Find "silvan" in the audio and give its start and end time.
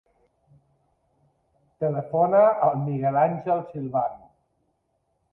3.75-4.17